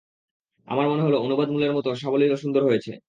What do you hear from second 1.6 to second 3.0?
মত সাবলীল ও সুন্দর হয়েছে।